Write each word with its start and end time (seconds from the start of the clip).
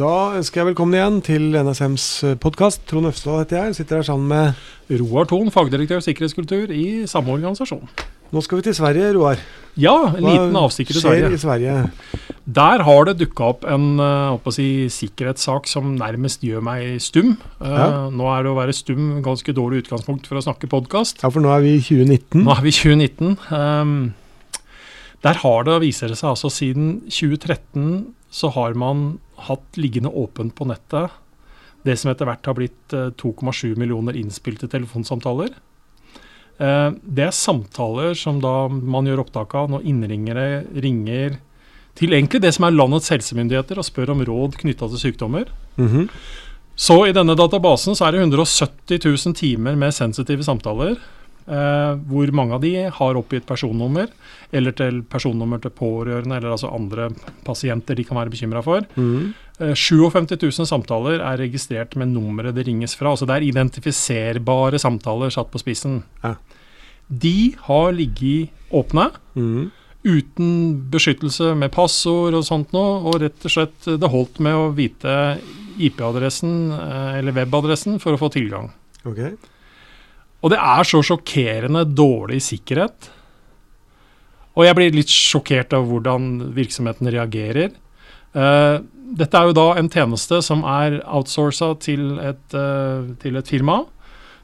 Da 0.00 0.32
ønsker 0.38 0.62
jeg 0.62 0.70
velkommen 0.70 0.96
igjen 0.96 1.16
til 1.20 1.56
NSMs 1.60 2.04
podkast. 2.40 2.86
Trond 2.88 3.10
Øfstad 3.10 3.42
heter 3.42 3.58
jeg. 3.58 3.74
Sitter 3.76 3.98
her 3.98 4.06
sammen 4.06 4.30
med 4.30 5.00
Roar 5.02 5.26
Thon, 5.28 5.50
fagdirektør 5.52 6.00
sikkerhetskultur 6.00 6.70
i 6.72 7.04
samme 7.10 7.34
organisasjon. 7.34 7.82
Nå 8.32 8.40
skal 8.46 8.60
vi 8.60 8.64
til 8.64 8.76
Sverige, 8.78 9.10
Roar. 9.18 9.42
Ja, 9.76 9.92
en 10.14 10.24
liten 10.24 10.56
avstikker 10.56 10.96
til 10.96 11.04
Sverige. 11.04 11.28
I 11.36 11.40
Sverige? 11.42 11.74
Der 12.60 12.84
har 12.86 13.10
det 13.10 13.18
dukka 13.20 13.50
opp 13.52 13.66
en 13.68 14.00
uh, 14.00 14.48
si, 14.54 14.88
sikkerhetssak 14.94 15.68
som 15.68 15.90
nærmest 15.98 16.46
gjør 16.48 16.64
meg 16.64 16.96
stum. 17.04 17.34
Uh, 17.58 17.68
ja. 17.68 17.88
Nå 18.14 18.30
er 18.32 18.46
det 18.46 18.54
å 18.54 18.56
være 18.56 18.76
stum 18.78 19.18
ganske 19.26 19.52
dårlig 19.58 19.82
utgangspunkt 19.82 20.30
for 20.30 20.40
å 20.40 20.44
snakke 20.46 20.70
podkast. 20.70 21.20
Ja, 21.20 21.28
for 21.28 21.44
nå 21.44 21.52
er 21.52 21.66
vi 21.66 21.74
i 21.76 21.82
2019. 21.84 22.46
Nå 22.46 22.54
er 22.54 22.64
vi 22.64 22.72
i 22.72 22.78
2019. 22.78 23.36
Um, 23.52 23.92
der 25.28 25.42
har 25.44 25.68
det, 25.68 25.76
viser 25.84 26.08
det 26.08 26.16
seg 26.22 26.32
altså 26.32 26.48
siden 26.48 27.02
2013 27.10 28.14
så 28.30 28.48
har 28.54 28.78
man 28.78 29.18
hatt 29.48 29.80
liggende 29.80 30.12
åpent 30.12 30.54
på 30.54 30.68
nettet 30.68 31.10
det 31.86 31.96
som 31.96 32.10
etter 32.12 32.28
hvert 32.28 32.48
har 32.48 32.56
blitt 32.58 32.92
2,7 32.92 33.70
eh, 33.70 33.76
millioner 33.80 34.16
innspilte 34.20 34.68
telefonsamtaler. 34.68 35.54
Eh, 36.60 36.88
det 37.00 37.26
er 37.28 37.36
samtaler 37.36 38.16
som 38.18 38.40
da 38.42 38.68
man 38.68 39.08
gjør 39.08 39.24
opptak 39.24 39.56
av 39.56 39.70
når 39.72 39.86
innringere 39.88 40.48
ringer 40.76 41.38
til 41.98 42.14
egentlig 42.14 42.42
det 42.44 42.52
som 42.56 42.66
er 42.68 42.76
landets 42.76 43.10
helsemyndigheter 43.12 43.80
og 43.80 43.88
spør 43.88 44.14
om 44.14 44.22
råd 44.28 44.60
knytta 44.60 44.88
til 44.92 45.04
sykdommer. 45.06 45.48
Mm 45.76 45.88
-hmm. 45.88 46.08
Så 46.76 47.06
i 47.06 47.12
denne 47.12 47.34
databasen 47.34 47.94
så 47.94 48.06
er 48.06 48.12
det 48.12 48.20
170 48.20 49.00
000 49.04 49.34
timer 49.34 49.76
med 49.76 49.94
sensitive 49.94 50.44
samtaler. 50.44 50.96
Eh, 51.50 51.94
hvor 52.06 52.30
mange 52.36 52.54
av 52.54 52.62
de 52.62 52.70
har 52.94 53.18
oppgitt 53.18 53.46
personnummer, 53.48 54.10
eller 54.54 54.74
til 54.78 55.00
personnummer 55.10 55.58
til 55.62 55.72
pårørende, 55.74 56.36
eller 56.36 56.54
altså 56.54 56.70
andre 56.70 57.08
pasienter 57.46 57.98
de 57.98 58.04
kan 58.06 58.20
være 58.20 58.30
bekymra 58.30 58.62
for. 58.62 58.86
Mm. 58.94 59.32
Eh, 59.58 59.74
57 59.74 60.36
000 60.38 60.70
samtaler 60.70 61.18
er 61.18 61.42
registrert 61.42 61.96
med 61.98 62.12
nummeret 62.14 62.54
det 62.54 62.68
ringes 62.68 62.94
fra. 62.94 63.10
altså 63.10 63.26
Det 63.26 63.36
er 63.36 63.48
identifiserbare 63.50 64.78
samtaler 64.78 65.34
satt 65.34 65.50
på 65.50 65.58
spissen. 65.58 66.04
Ja. 66.22 66.36
De 67.10 67.54
har 67.66 67.92
ligget 67.98 68.54
åpne. 68.70 69.10
Mm. 69.34 69.70
Uten 70.06 70.50
beskyttelse 70.92 71.56
med 71.58 71.74
passord 71.74 72.38
og 72.38 72.46
sånt 72.46 72.70
noe, 72.72 73.00
og 73.10 73.24
rett 73.24 73.42
og 73.42 73.50
slett 73.50 73.90
det 73.90 74.14
holdt 74.14 74.38
med 74.38 74.54
å 74.54 74.70
vite 74.70 75.40
IP-adressen 75.82 76.70
eh, 76.78 77.18
eller 77.18 77.34
webadressen 77.34 77.98
for 77.98 78.14
å 78.14 78.22
få 78.22 78.30
tilgang. 78.38 78.70
Okay. 79.02 79.34
Og 80.40 80.52
det 80.52 80.60
er 80.60 80.88
så 80.88 81.02
sjokkerende 81.04 81.84
dårlig 81.84 82.40
sikkerhet. 82.44 83.10
Og 84.56 84.66
jeg 84.66 84.76
blir 84.76 84.96
litt 84.96 85.12
sjokkert 85.12 85.74
av 85.76 85.86
hvordan 85.88 86.52
virksomheten 86.56 87.10
reagerer. 87.12 87.70
Uh, 88.34 88.82
dette 89.20 89.36
er 89.36 89.48
jo 89.48 89.56
da 89.56 89.66
en 89.78 89.90
tjeneste 89.90 90.38
som 90.46 90.62
er 90.68 91.00
outsourca 91.02 91.72
til, 91.82 92.12
uh, 92.18 93.10
til, 93.22 93.38
et 93.40 93.50
firma. 93.50 93.82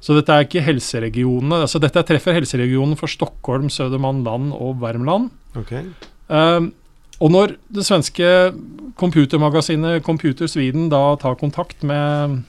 Så 0.03 0.15
dette 0.17 0.33
er 0.33 0.47
ikke 0.47 0.65
helseregionene. 0.65 1.63
altså 1.65 1.81
Dette 1.83 2.05
treffer 2.07 2.37
helseregionen 2.37 2.99
for 2.99 3.11
Stockholm, 3.11 3.71
Södermanland 3.73 4.53
og 4.55 4.83
Värmland. 4.83 5.31
Okay. 5.57 5.89
Uh, 6.29 6.69
og 7.17 7.33
når 7.33 7.57
det 7.73 7.87
svenske 7.87 8.53
computermagasinet 9.01 10.05
Computer 10.05 10.47
Sweden 10.51 10.91
da 10.93 11.17
tar 11.21 11.39
kontakt 11.41 11.83
med 11.87 12.43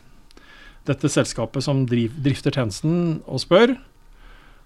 dette 0.88 1.11
selskapet 1.11 1.66
som 1.66 1.85
driv, 1.89 2.16
drifter 2.23 2.55
tjenesten, 2.55 3.19
og 3.27 3.43
spør 3.43 3.75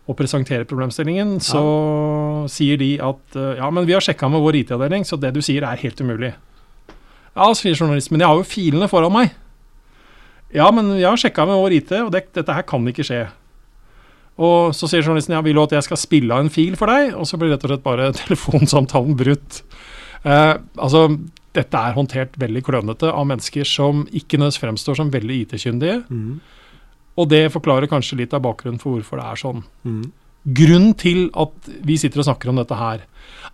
og 0.09 0.17
presenterer 0.17 0.65
problemstillingen, 0.67 1.35
så 1.45 1.61
ja. 1.61 2.47
sier 2.51 2.79
de 2.81 2.95
at 3.05 3.37
uh, 3.37 3.51
ja, 3.59 3.67
men 3.73 3.85
vi 3.87 3.93
har 3.95 4.03
sjekka 4.03 4.31
med 4.31 4.41
vår 4.43 4.63
IT-avdeling, 4.63 5.05
så 5.07 5.19
det 5.21 5.33
du 5.35 5.41
sier 5.45 5.65
er 5.67 5.79
helt 5.83 6.01
umulig. 6.01 6.33
Ja, 7.31 7.51
sier 7.55 7.77
journalisten, 7.77 8.15
men 8.15 8.25
jeg 8.25 8.31
har 8.31 8.39
jo 8.41 8.47
filene 8.47 8.89
foran 8.91 9.13
meg. 9.13 9.35
Ja, 10.51 10.67
men 10.75 10.89
jeg 10.97 11.07
har 11.07 11.21
sjekka 11.21 11.45
med 11.47 11.61
vår 11.61 11.77
IT, 11.77 11.93
og 12.01 12.09
det, 12.15 12.25
dette 12.35 12.57
her 12.57 12.65
kan 12.67 12.87
ikke 12.91 13.05
skje. 13.07 13.21
Og 14.41 14.73
så 14.75 14.89
sier 14.89 15.05
journalisten 15.05 15.35
ja, 15.35 15.43
vil 15.45 15.55
du 15.57 15.63
at 15.63 15.75
jeg 15.75 15.85
skal 15.85 15.99
spille 16.01 16.33
av 16.33 16.43
en 16.43 16.51
fil 16.51 16.75
for 16.79 16.91
deg? 16.91 17.13
Og 17.15 17.27
så 17.29 17.39
blir 17.39 17.53
rett 17.53 17.63
og 17.67 17.73
slett 17.73 17.85
bare 17.85 18.09
telefonsamtalen 18.23 19.15
brutt. 19.19 19.61
Eh, 20.23 20.55
altså, 20.81 21.05
dette 21.57 21.77
er 21.77 21.97
håndtert 21.97 22.37
veldig 22.39 22.63
klønete 22.63 23.11
av 23.11 23.27
mennesker 23.27 23.67
som 23.67 24.05
ikke 24.07 24.39
nødvendigvis 24.39 24.63
fremstår 24.63 24.99
som 25.01 25.11
veldig 25.13 25.37
IT-kyndige. 25.43 26.01
Mm. 26.07 26.39
Og 27.19 27.29
det 27.31 27.49
forklarer 27.53 27.91
kanskje 27.91 28.21
litt 28.21 28.33
av 28.35 28.43
bakgrunnen 28.45 28.79
for 28.81 28.95
hvorfor 28.95 29.19
det 29.19 29.27
er 29.27 29.41
sånn. 29.41 29.63
Mm. 29.83 30.03
Grunnen 30.57 30.93
til 30.97 31.27
at 31.37 31.67
vi 31.85 31.99
sitter 32.01 32.23
og 32.23 32.25
snakker 32.25 32.49
om 32.49 32.57
dette 32.57 32.77
her, 32.77 33.03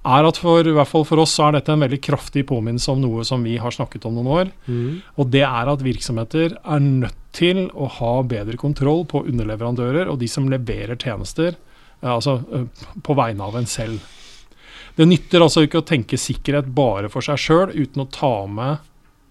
er 0.07 0.27
at 0.29 0.37
for, 0.39 0.63
i 0.63 0.75
hvert 0.75 0.87
fall 0.87 1.03
for 1.07 1.19
oss 1.19 1.33
så 1.35 1.47
er 1.47 1.57
dette 1.57 1.73
en 1.73 1.83
veldig 1.83 1.99
kraftig 2.05 2.45
påminnelse 2.47 2.93
om 2.93 3.01
noe 3.03 3.25
som 3.27 3.43
vi 3.43 3.57
har 3.59 3.73
snakket 3.75 4.05
om 4.07 4.15
noen 4.15 4.29
år. 4.31 4.51
Mm. 4.69 5.01
Og 5.19 5.31
det 5.33 5.43
er 5.47 5.71
at 5.73 5.83
virksomheter 5.83 6.55
er 6.55 6.85
nødt 6.85 7.17
til 7.35 7.65
å 7.75 7.89
ha 7.97 8.13
bedre 8.25 8.57
kontroll 8.61 9.03
på 9.09 9.25
underleverandører 9.27 10.07
og 10.07 10.21
de 10.21 10.29
som 10.31 10.47
leverer 10.49 10.95
tjenester, 10.95 11.57
eh, 12.01 12.13
altså 12.13 12.39
eh, 12.55 12.85
på 13.03 13.17
vegne 13.17 13.49
av 13.49 13.59
en 13.59 13.67
selv. 13.69 13.99
Det 14.97 15.05
nytter 15.05 15.43
altså 15.45 15.63
ikke 15.65 15.83
å 15.83 15.85
tenke 15.85 16.17
sikkerhet 16.17 16.71
bare 16.75 17.11
for 17.13 17.25
seg 17.25 17.37
sjøl, 17.41 17.73
uten 17.75 18.01
å 18.01 18.09
ta 18.09 18.33
med 18.49 18.81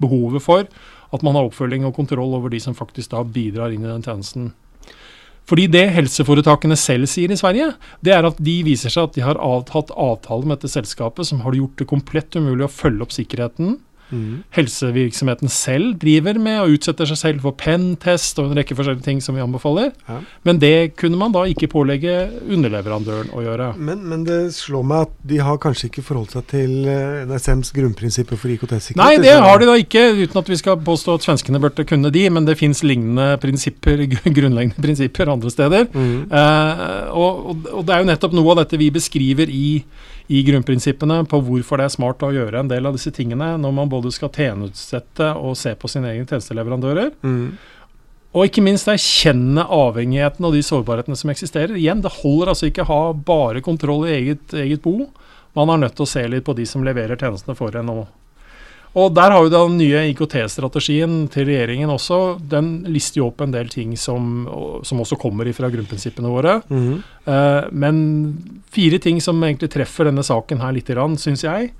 behovet 0.03 0.45
for 0.45 0.69
at 1.15 1.25
man 1.27 1.39
har 1.39 1.49
oppfølging 1.49 1.87
og 1.89 1.97
kontroll 1.97 2.37
over 2.37 2.53
de 2.53 2.61
som 2.63 2.77
faktisk 2.77 3.13
da 3.15 3.23
bidrar 3.25 3.75
inn 3.75 3.85
i 3.85 3.91
den 3.91 4.05
tjenesten. 4.05 4.53
Fordi 5.47 5.69
det 5.71 5.85
helseforetakene 5.95 6.75
selv 6.79 7.07
sier 7.11 7.31
i 7.31 7.39
Sverige, 7.39 7.71
det 8.03 8.15
er 8.17 8.27
at 8.27 8.39
de 8.43 8.57
viser 8.67 8.91
seg 8.91 9.07
at 9.07 9.15
de 9.15 9.23
har 9.23 9.39
hatt 9.39 9.93
avtale 9.95 10.43
med 10.43 10.59
dette 10.59 10.73
selskapet 10.73 11.29
som 11.29 11.45
har 11.45 11.55
gjort 11.55 11.79
det 11.79 11.91
komplett 11.91 12.35
umulig 12.35 12.67
å 12.67 12.73
følge 12.73 13.07
opp 13.07 13.15
sikkerheten 13.15 13.77
Mm. 14.11 14.43
Helsevirksomheten 14.55 15.51
selv 15.51 15.97
driver 16.03 16.39
med 16.43 16.61
og 16.63 16.77
utsetter 16.77 17.09
seg 17.11 17.19
selv 17.21 17.47
for 17.47 17.57
pen, 17.59 17.95
test 18.03 18.39
og 18.39 18.51
en 18.51 18.61
rekke 18.61 18.77
forskjellige 18.79 19.07
ting 19.07 19.23
som 19.25 19.37
vi 19.37 19.43
anbefaler. 19.45 19.93
Ja. 20.09 20.21
Men 20.47 20.61
det 20.63 20.97
kunne 21.01 21.19
man 21.21 21.35
da 21.35 21.45
ikke 21.51 21.71
pålegge 21.73 22.15
underleverandøren 22.45 23.33
å 23.35 23.43
gjøre. 23.45 23.73
Men, 23.77 24.05
men, 24.11 24.25
det 24.27 24.41
slår 24.57 24.87
meg 24.87 25.07
at 25.07 25.15
de 25.31 25.41
har 25.43 25.61
kanskje 25.63 25.91
ikke 25.91 26.05
forholdt 26.07 26.37
seg 26.37 26.47
til 26.53 26.89
eh, 26.91 27.25
NSMs 27.29 27.73
grunnprinsipper 27.77 28.41
for 28.41 28.53
IKT-sikkerhet? 28.55 29.01
Nei, 29.03 29.23
det 29.23 29.37
har 29.43 29.61
de 29.61 29.71
da 29.71 29.77
ikke, 29.81 30.05
uten 30.23 30.43
at 30.43 30.51
vi 30.51 30.61
skal 30.61 30.81
påstå 30.87 31.19
at 31.19 31.27
svenskene 31.27 31.63
burde 31.63 31.87
kunne 31.89 32.13
de. 32.15 32.27
Men 32.33 32.49
det 32.49 32.59
fins 32.61 32.83
lignende 32.87 33.35
prinsipper, 33.43 34.07
grunnleggende 34.39 34.83
prinsipper 34.83 35.33
andre 35.33 35.53
steder. 35.53 35.89
Mm. 35.95 36.27
Eh, 36.31 36.85
og, 37.17 37.57
og, 37.73 37.83
det 37.87 37.95
er 37.95 38.05
jo 38.05 38.11
nettopp 38.13 38.37
noe 38.37 38.55
av 38.55 38.65
dette 38.65 38.81
vi 38.81 38.93
beskriver 38.95 39.51
i 39.53 39.67
i 40.27 40.43
grunnprinsippene 40.47 41.21
på 41.31 41.41
hvorfor 41.47 41.79
det 41.79 41.87
er 41.87 41.95
smart 41.95 42.25
å 42.27 42.33
gjøre 42.35 42.63
en 42.63 42.71
del 42.71 42.89
av 42.89 42.97
disse 42.97 43.13
tingene 43.15 43.53
når 43.63 43.75
man 43.77 43.91
både 43.91 44.11
skal 44.15 44.33
tjenestesette 44.35 45.31
og 45.39 45.55
se 45.59 45.75
på 45.79 45.91
sine 45.91 46.11
egne 46.11 46.27
tjenesteleverandører. 46.27 47.13
Mm. 47.23 47.55
Og 48.37 48.51
ikke 48.51 48.65
minst 48.65 48.91
erkjenne 48.91 49.65
avhengigheten 49.73 50.45
og 50.45 50.53
de 50.57 50.65
sårbarhetene 50.67 51.17
som 51.17 51.31
eksisterer. 51.33 51.79
Igjen, 51.79 52.03
det 52.05 52.13
holder 52.19 52.53
altså 52.53 52.69
ikke 52.69 52.85
å 52.85 52.91
ha 52.91 53.01
bare 53.17 53.63
kontroll 53.65 54.05
i 54.09 54.17
eget, 54.19 54.53
eget 54.67 54.83
bo. 54.85 55.07
Man 55.57 55.73
er 55.73 55.87
nødt 55.87 55.97
til 55.97 56.05
å 56.05 56.11
se 56.11 56.27
litt 56.29 56.45
på 56.45 56.57
de 56.59 56.67
som 56.69 56.85
leverer 56.85 57.17
tjenestene 57.17 57.57
for 57.57 57.79
en 57.79 57.95
òg. 57.95 58.05
Og 58.97 59.13
der 59.13 59.33
har 59.35 59.45
jo 59.45 59.53
den 59.53 59.75
nye 59.77 60.07
IKT-strategien 60.09 61.27
til 61.33 61.45
regjeringen 61.51 61.91
også. 61.93 62.39
Den 62.41 62.79
lister 62.89 63.21
jo 63.21 63.27
opp 63.29 63.43
en 63.45 63.53
del 63.53 63.69
ting 63.69 63.93
som, 64.01 64.47
som 64.89 65.03
også 65.03 65.19
kommer 65.21 65.51
fra 65.53 65.69
grunnprinsippene 65.73 66.33
våre. 66.33 66.63
Mm 66.71 66.81
-hmm. 66.81 67.03
uh, 67.29 67.69
men 67.73 68.63
fire 68.73 68.99
ting 68.99 69.21
som 69.21 69.43
egentlig 69.45 69.71
treffer 69.71 70.05
denne 70.05 70.23
saken 70.23 70.61
her 70.61 70.73
litt, 70.73 70.89
syns 71.21 71.45
jeg. 71.45 71.73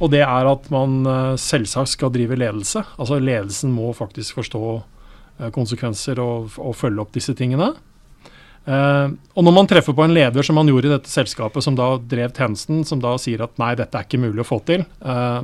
Og 0.00 0.10
det 0.10 0.22
er 0.22 0.46
at 0.46 0.70
man 0.70 1.06
uh, 1.06 1.36
selvsagt 1.36 1.88
skal 1.88 2.12
drive 2.12 2.36
ledelse. 2.36 2.84
Altså 2.98 3.18
ledelsen 3.18 3.72
må 3.72 3.92
faktisk 3.92 4.34
forstå 4.34 4.82
uh, 5.40 5.50
konsekvenser 5.50 6.20
og, 6.20 6.50
og, 6.56 6.76
følge 6.76 7.00
opp 7.00 7.12
disse 7.12 7.34
tingene. 7.34 7.74
Uh, 8.66 9.10
og 9.34 9.44
når 9.44 9.52
man 9.52 9.66
treffer 9.66 9.92
på 9.92 10.04
en 10.04 10.14
leder 10.14 10.42
som 10.42 10.54
man 10.54 10.68
gjorde 10.68 10.86
i 10.86 10.92
dette 10.92 11.10
selskapet, 11.10 11.64
som 11.64 11.74
da 11.74 11.96
drev 11.98 12.30
tjenesten, 12.30 12.84
som 12.84 13.00
da 13.00 13.16
sier 13.18 13.42
at 13.42 13.58
nei, 13.58 13.74
dette 13.74 13.98
er 13.98 14.06
ikke 14.06 14.22
mulig 14.22 14.44
å 14.44 14.48
få 14.48 14.60
til, 14.64 14.84
uh, 15.02 15.42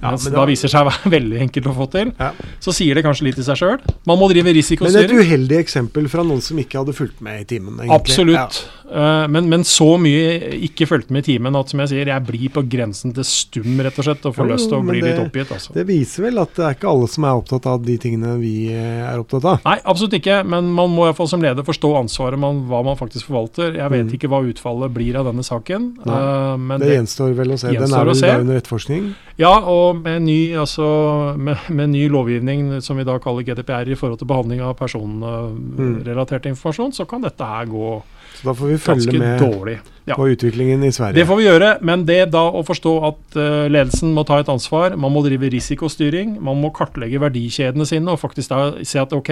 ja, 0.00 0.10
mens 0.14 0.24
det 0.24 0.32
da 0.32 0.46
viser 0.48 0.72
seg 0.72 0.86
å 0.86 0.88
være 0.88 1.12
veldig 1.16 1.40
enkelt 1.46 1.70
å 1.70 1.76
få 1.76 1.86
til. 1.92 2.12
Ja. 2.16 2.30
Så 2.64 2.74
sier 2.76 2.96
det 2.96 3.04
kanskje 3.04 3.28
litt 3.28 3.40
i 3.40 3.46
seg 3.46 3.60
sjøl. 3.60 3.78
Man 4.08 4.20
må 4.20 4.30
drive 4.32 4.54
risikostyring. 4.56 5.10
Men 5.10 5.20
et 5.20 5.28
uheldig 5.28 5.58
eksempel 5.60 6.08
fra 6.12 6.24
noen 6.26 6.42
som 6.44 6.60
ikke 6.60 6.80
hadde 6.80 6.96
fulgt 6.96 7.20
med 7.24 7.42
i 7.42 7.48
timen? 7.54 7.76
Egentlig. 7.76 7.98
Absolutt. 8.00 8.60
Ja. 8.64 8.80
Uh, 8.90 9.28
men, 9.30 9.46
men, 9.46 9.62
så 9.62 9.86
mye 10.02 10.32
ikke 10.66 10.88
fulgte 10.90 11.14
med 11.14 11.22
i 11.22 11.36
timen 11.36 11.54
at 11.54 11.70
som 11.70 11.78
jeg 11.84 11.92
sier, 11.92 12.08
jeg 12.10 12.26
blir 12.26 12.50
på 12.50 12.64
grensen 12.66 13.12
til 13.14 13.26
stum 13.28 13.78
rett 13.84 14.00
og 14.00 14.06
slett, 14.08 14.24
og 14.26 14.34
får 14.34 14.48
jo, 14.48 14.54
lyst 14.56 14.70
til 14.72 14.78
å 14.80 14.82
bli 14.82 14.98
det, 14.98 15.12
litt 15.12 15.22
oppgitt. 15.22 15.52
Altså. 15.54 15.74
Det 15.76 15.84
viser 15.86 16.26
vel 16.26 16.40
at 16.42 16.56
det 16.56 16.64
er 16.66 16.78
ikke 16.78 16.90
alle 16.90 17.10
som 17.12 17.26
er 17.28 17.42
opptatt 17.42 17.68
av 17.70 17.84
de 17.86 17.96
tingene 18.02 18.34
vi 18.40 18.54
eh, 18.74 19.04
er 19.04 19.20
opptatt 19.22 19.46
av? 19.46 19.60
Nei, 19.68 19.76
absolutt 19.92 20.16
ikke. 20.18 20.40
Men 20.48 20.72
man 20.74 20.90
må 20.90 21.06
iallfall 21.06 21.30
som 21.30 21.44
leder 21.44 21.66
forstå 21.66 21.92
ansvaret 22.00 22.40
man, 22.40 22.64
hva 22.70 22.82
man 22.86 22.98
faktisk 22.98 23.28
forvalter. 23.30 23.76
Jeg 23.78 23.94
vet 23.94 24.08
mm. 24.08 24.14
ikke 24.18 24.32
hva 24.32 24.42
utfallet 24.48 24.96
blir 24.96 25.20
av 25.20 25.30
denne 25.30 25.46
saken. 25.46 25.92
Uh, 26.02 26.56
det, 26.72 26.80
det, 26.82 26.92
gjenstår 26.96 27.36
vel 27.38 27.54
å 27.54 27.60
se. 27.60 27.70
Den 27.76 27.94
er 27.94 28.10
vel 28.10 28.44
under 28.46 28.58
etterforskning? 28.58 29.12
Ja, 29.40 29.54
og 29.70 29.89
med 29.96 30.22
ny, 30.26 30.38
altså, 30.58 30.86
med, 31.36 31.68
med 31.68 31.92
ny, 31.92 32.06
lovgivning 32.12 32.80
som 32.84 32.98
vi 33.00 33.06
da 33.08 33.18
kaller 33.22 33.46
GDPR 33.46 33.90
i 33.90 33.98
forhold 33.98 34.20
til 34.20 34.30
behandling 34.30 34.62
av 34.64 34.76
personrelatert 34.78 36.48
informasjon, 36.50 36.94
så 36.96 37.06
kan 37.08 37.24
dette 37.26 37.46
her 37.46 37.70
gå 37.70 37.92
Så 38.40 38.48
da 38.50 38.52
får 38.54 38.66
vi 38.74 38.76
følge 38.78 39.18
med 39.18 39.40
dårlig. 39.40 39.78
Ja. 40.08 40.14
på 40.16 40.24
utviklingen 40.32 40.82
i 40.82 40.88
Sverige. 40.90 41.14
Det 41.20 41.26
får 41.28 41.36
vi 41.38 41.44
gjøre, 41.44 41.66
men 41.86 42.00
det 42.08 42.30
da 42.32 42.40
å 42.50 42.62
forstå 42.66 42.92
at 43.06 43.36
uh, 43.36 43.68
ledelsen 43.70 44.10
må 44.16 44.24
ta 44.26 44.38
et 44.40 44.48
ansvar, 44.48 44.96
man 44.98 45.12
må 45.12 45.20
drive 45.22 45.50
risikostyring, 45.52 46.32
man 46.42 46.56
må 46.58 46.70
kartlegge 46.74 47.20
verdikjedene 47.20 47.84
sine 47.86 48.10
og 48.10 48.18
faktisk 48.18 48.48
da 48.50 48.72
se 48.82 48.98
at 48.98 49.12
ok, 49.14 49.28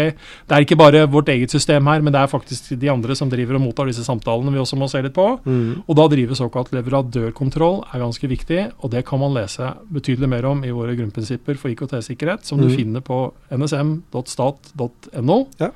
det 0.46 0.54
er 0.54 0.62
ikke 0.66 0.76
bare 0.78 1.06
vårt 1.10 1.32
eget 1.32 1.50
system 1.50 1.88
her, 1.90 2.00
men 2.04 2.12
det 2.14 2.20
er 2.20 2.30
faktisk 2.30 2.68
de 2.78 2.90
andre 2.92 3.16
som 3.18 3.30
driver 3.32 3.56
og 3.58 3.64
mottar 3.64 3.88
disse 3.90 4.04
samtalene 4.06 4.52
vi 4.54 4.60
også 4.62 4.78
må 4.78 4.86
se 4.92 5.02
litt 5.02 5.16
på. 5.16 5.26
Mm. 5.48 5.82
Og 5.88 5.96
da 5.98 6.06
drive 6.12 6.36
såkalt 6.38 6.70
leverandørkontroll 6.76 7.80
er 7.88 8.04
ganske 8.04 8.30
viktig, 8.30 8.62
og 8.78 8.92
det 8.94 9.02
kan 9.08 9.18
man 9.24 9.34
lese 9.34 9.72
betydelig 9.90 10.28
mer 10.36 10.46
om 10.52 10.62
i 10.68 10.70
våre 10.70 10.94
grunnprinsipper 11.00 11.58
for 11.58 11.72
IKT-sikkerhet, 11.74 12.44
som 12.46 12.60
du 12.60 12.68
Mhm. 12.68 12.76
finner 12.76 13.00
på 13.00 13.32
nsm.stat.no. 13.50 15.46
Ja. 15.58 15.72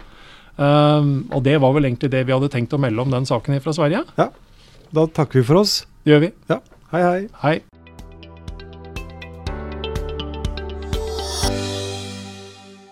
Um, 0.61 1.13
og 1.33 1.45
det 1.47 1.57
var 1.63 1.73
vel 1.77 1.89
egentlig 1.89 2.13
det 2.13 2.27
vi 2.29 2.35
hadde 2.35 2.51
tenkt 2.53 2.75
å 2.77 2.81
melde 2.83 3.03
om 3.05 3.13
den 3.15 3.29
saken 3.29 3.61
fra 3.65 3.75
Sverige. 3.77 4.05
Da 4.93 5.07
takker 5.09 5.41
vi 5.41 5.47
for 5.49 5.63
oss. 5.65 5.83
Det 6.05 6.15
gjør 6.15 6.27
vi. 6.27 6.33
Hei, 6.93 7.03
hei. 7.03 7.21
Hei. 7.45 7.57